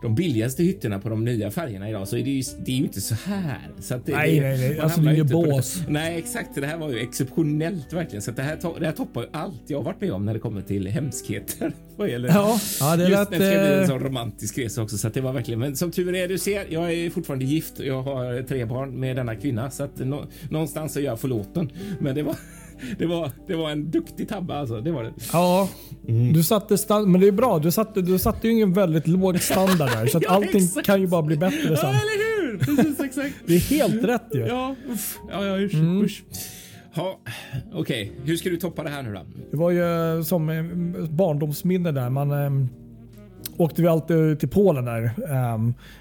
[0.02, 2.82] de billigaste hytterna på de nya färgerna idag så är det ju, det är ju
[2.84, 3.70] inte så här.
[3.80, 4.78] Så det, Nej, det, nej, nej.
[4.80, 5.82] Alltså, det är ju bås.
[5.88, 6.54] Nej, exakt.
[6.54, 8.22] Det här var ju exceptionellt verkligen.
[8.22, 10.40] Så det, här to- det här toppar ju allt jag varit med om när det
[10.40, 11.72] kommer till hemskheter.
[11.96, 13.30] Vad gäller Ja, ja det Just lät...
[13.30, 14.98] när det ska bli en eh, sån romantisk resa också.
[14.98, 15.60] Så det var verkligen.
[15.60, 19.00] Men som tur är, du ser, jag är fortfarande gift och jag har tre barn
[19.00, 19.70] med denna kvinna.
[19.70, 21.70] Så att nå, någonstans är jag förlåten.
[22.00, 22.36] Men det var,
[22.99, 24.81] det var, det var en duktig tabbe alltså.
[24.81, 25.12] Det var det.
[25.33, 25.68] Ja,
[26.09, 26.33] Mm.
[26.33, 27.59] du satte stand, men det är bra.
[27.59, 30.07] Du satte, du satte ju ingen väldigt låg standard där.
[30.07, 30.87] Så att Ja, allting exakt.
[30.87, 31.88] kan ju bara bli bättre Ja, sen.
[31.88, 32.59] eller hur?
[32.59, 33.35] Precis, exakt.
[33.47, 34.40] Det är helt rätt ju.
[34.47, 35.18] Ja, uff.
[35.31, 36.03] Ja, ja, usch, Mm.
[36.05, 36.23] usch.
[37.75, 39.21] Okej, hur ska du toppa det här nu då?
[39.51, 40.64] Det var ju eh, som eh,
[41.11, 42.11] barndomsminne där.
[42.11, 42.66] Man eh,
[43.62, 45.05] åkte vi alltid till Polen där.
[45.05, 45.59] Eh,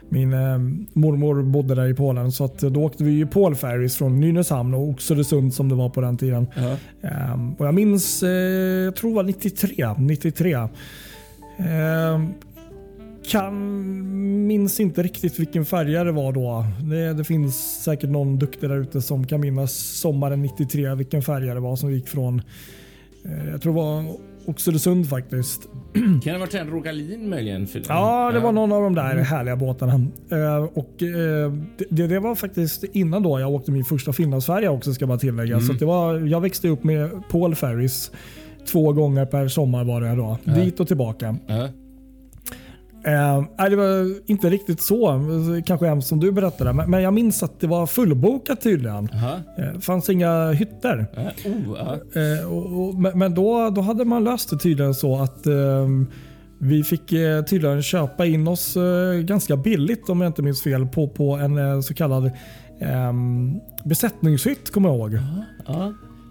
[0.09, 0.57] min eh,
[0.93, 4.89] mormor bodde där i Polen så att då åkte vi ju Polferries från Nynäshamn och
[4.89, 6.47] Oxelösund som det var på den tiden.
[7.01, 8.29] Eh, och jag minns, eh,
[8.85, 9.95] jag tror det var 93.
[9.97, 10.53] 93.
[10.53, 12.21] Eh,
[13.29, 16.65] kan, minns inte riktigt vilken färja det var då.
[16.89, 21.53] Det, det finns säkert någon duktig där ute som kan minnas sommaren 93 vilken färja
[21.53, 22.41] det var som gick från,
[23.25, 25.67] eh, jag tror det var Oxelösund faktiskt.
[25.93, 27.67] Kan det ha varit en Rogalin möjligen?
[27.87, 29.93] Ja, det var någon av de där härliga båtarna.
[30.31, 31.53] Eh, och, eh,
[31.89, 35.59] det, det var faktiskt innan då jag åkte min första Finlandsfärja också ska man tillägga.
[35.59, 38.11] Så att det var, jag växte upp med Paul Ferries
[38.71, 40.37] två gånger per sommar var det då.
[40.43, 41.35] Dit och tillbaka.
[41.47, 41.69] Ja.
[43.05, 45.21] Eh, det var inte riktigt så,
[45.65, 46.73] kanske hemskt som du berättade.
[46.73, 49.09] Men, men jag minns att det var fullbokat tydligen.
[49.55, 51.07] Det fanns inga hytter.
[51.15, 51.21] Ja.
[51.21, 52.21] Oh, ja.
[52.21, 55.87] Eh, och, och, men men då, då hade man löst det tydligen så att eh,
[56.57, 60.87] vi fick eh, tydligen köpa in oss eh, ganska billigt om jag inte minns fel
[60.87, 62.25] på, på en eh, så kallad
[62.79, 63.13] eh,
[63.85, 65.19] besättningshytt kommer jag ihåg.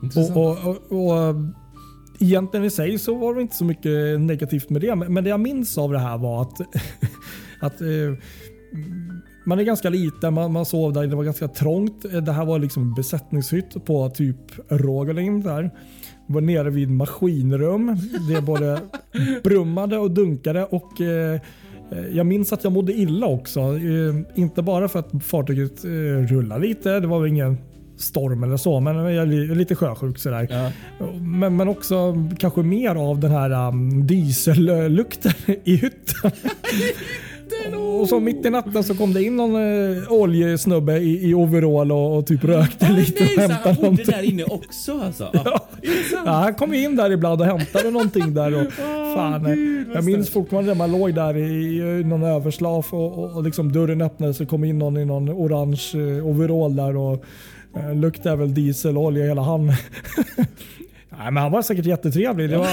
[0.02, 0.36] Intressant.
[0.36, 1.34] Och, och, och, och
[2.20, 4.94] Egentligen i sig så var det inte så mycket negativt med det.
[4.94, 6.60] Men det jag minns av det här var att,
[7.60, 8.14] att eh,
[9.44, 12.02] man är ganska liten, man, man sov där, det var ganska trångt.
[12.26, 14.36] Det här var liksom besättningshytt på typ
[14.68, 15.70] Rogalin där.
[16.26, 17.96] Vi var nere vid maskinrum.
[18.28, 18.80] Det både
[19.42, 21.40] brummade och dunkade och eh,
[22.12, 23.60] jag minns att jag mådde illa också.
[23.60, 25.88] Eh, inte bara för att fartyget eh,
[26.28, 27.58] rullade lite, det var väl ingen
[28.00, 30.46] storm eller så, men jag är li- lite sjösjuk sådär.
[30.50, 30.70] Ja.
[31.20, 35.32] Men, men också kanske mer av den här um, diesellukten
[35.64, 36.30] i hytten.
[38.00, 41.92] och så mitt i natten så kom det in någon uh, oljesnubbe i, i overall
[41.92, 44.06] och, och typ rökte Ah, lite nej, och så han hämtade bodde någonting.
[44.06, 45.30] där inne också alltså?
[45.44, 45.66] Ja.
[46.26, 48.54] Ja, han kom in där ibland och hämtade någonting där.
[48.66, 48.72] Och,
[49.14, 53.18] fan, eh, gud, jag minns fortfarande när man låg där i, i någon överslaf och,
[53.18, 56.96] och, och liksom dörren öppnades och kom in någon i någon orange eh, overall där
[56.96, 57.24] och
[57.76, 59.66] eh, luktade väl dieselolja hela han.
[61.22, 62.50] Nej, men han var säkert jättetrevlig.
[62.50, 62.66] Det var,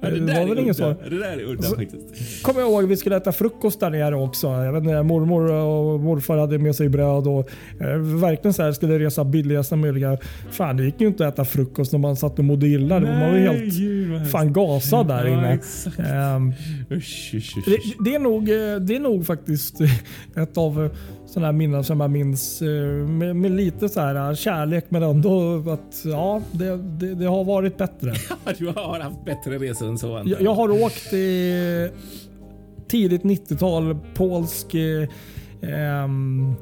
[0.00, 0.94] Ja, det var väl ingen så.
[1.08, 2.42] Det där är udda faktiskt.
[2.42, 4.46] Kommer jag ihåg vi skulle äta frukost där nere också.
[4.46, 7.48] Jag vet inte, mormor och morfar hade med sig bröd och
[7.80, 10.18] eh, verkligen så här skulle resa billigaste möjliga.
[10.50, 13.00] Fan det gick ju inte att äta frukost när man satt och mådde illa.
[13.00, 15.52] Man var ju helt gud, fan gasad där Ja, inne.
[15.54, 15.98] exakt.
[15.98, 16.52] Ehm,
[16.90, 19.80] Usch, usch, usch, det, det, är nog, eh, det är nog faktiskt
[20.36, 20.90] ett av
[21.32, 22.68] sådana här minnen som jag minns eh,
[23.08, 27.44] med, med lite så här eh, kärlek men ändå att ja, det, det, det har
[27.44, 28.12] varit bättre.
[28.58, 30.22] Du har haft bättre resor än så.
[30.24, 31.90] Jag, jag har åkt i
[32.88, 35.08] tidigt 90-tal polsk eh,
[35.62, 36.54] ehm,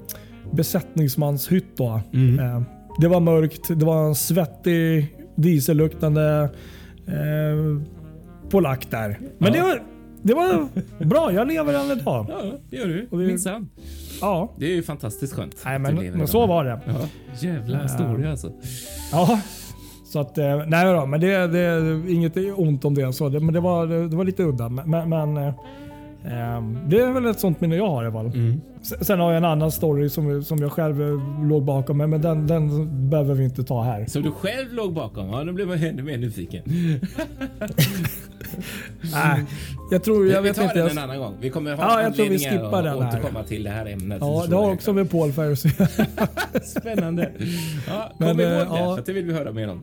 [0.52, 1.76] besättningsmanshytt.
[1.76, 2.00] Då.
[2.12, 2.38] Mm.
[2.38, 2.62] Eh,
[2.98, 6.50] det var mörkt, det var en svettig dieselluktande
[7.06, 7.83] eh,
[8.50, 9.18] polack där.
[9.38, 9.61] Men Ja.
[9.61, 9.83] det, var,
[10.22, 10.68] det var
[11.04, 12.26] bra, jag lever än idag.
[12.28, 13.09] Ja, det gör du.
[13.11, 13.68] Vi- Minsann.
[14.20, 15.56] Ja, Det är ju fantastiskt skönt.
[15.64, 16.80] nej, men, men så var det.
[16.87, 16.92] Ja,
[17.48, 18.52] jävla historia alltså.
[19.12, 19.40] Ja,
[20.12, 23.12] så att, eh, nej då, men det, det är inget ont om det.
[23.12, 24.68] Så det men det var, det var lite udda.
[24.68, 25.54] Men, men eh,
[26.88, 28.26] det är väl ett sånt minne jag har i alla fall.
[28.26, 28.61] Mm.
[28.83, 32.20] Sen har jag en annan story som, som jag själv eh, låg bakom, men men
[32.22, 34.06] den, den behöver vi inte ta här.
[34.06, 35.28] Som du själv låg bakom?
[35.28, 36.62] Ja, nu blev man ännu mer nyfiken.
[39.12, 39.44] Nej,
[39.90, 40.78] jag tror, jag vi vet tar inte.
[40.78, 41.35] den en annan gång.
[41.40, 43.09] Vi kommer ha Ja, jag tror vi skippar den här.
[43.09, 44.18] återkomma till det här ämnet.
[44.20, 45.56] ja, det har också med Paul göra.
[46.62, 47.30] Spännande.
[47.88, 48.98] Ja, Men, kom ihåg eh, det, ja.
[49.06, 49.83] det vill vi höra mer om.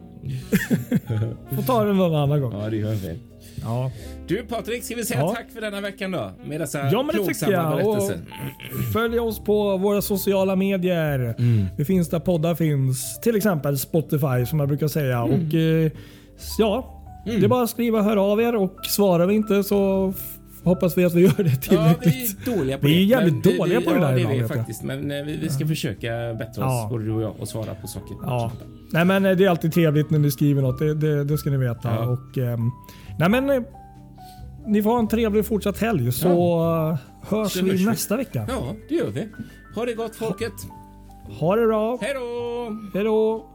[1.55, 2.53] Får ta den någon annan gång.
[2.53, 3.19] Ja, det gör vi.
[3.61, 3.91] Ja.
[4.27, 5.33] Du Patrik, ska vi säga Ja.
[5.35, 6.31] tack för denna veckan då?
[6.45, 7.87] Med dessa Ja, men det tycker jag.
[7.87, 8.11] Och
[8.93, 11.35] följ oss på våra sociala medier.
[11.77, 13.19] Vi finns där poddar finns.
[13.21, 15.23] Till exempel Spotify som jag brukar säga.
[15.23, 15.91] Och eh,
[16.57, 20.13] ja, det är bara att skriva hör av er och svarar vi inte så
[20.63, 21.57] hoppas vi att vi gör det Ja, vi
[22.07, 22.47] tillräckligt.
[22.47, 22.99] är dåliga på Vi det.
[22.99, 24.83] är jävligt dåliga på det där Ja, det är vi faktiskt.
[24.83, 26.07] Men eh, vi, vi ska försöka
[26.39, 26.87] bättra oss, Ja.
[26.91, 28.15] både du och jag, och svara på saker.
[28.23, 28.51] Ja.
[28.91, 30.79] Nej, men eh, det är alltid trevligt när ni skriver något.
[30.79, 31.79] Det, det, det ska ni veta.
[31.95, 32.05] Ja.
[32.07, 32.71] Och, ehm,
[33.19, 33.61] nej, men, eh,
[34.67, 36.97] ni får ha en trevlig fortsatt helg så eh,
[37.29, 37.85] hörs Så vi hörs vi.
[37.85, 38.45] nästa vecka.
[38.49, 39.27] Ja, det gör vi.
[39.75, 40.53] Ha det gott folket.
[41.39, 41.97] Ha det bra.
[42.01, 42.71] Hej då!
[42.93, 43.45] Hej då.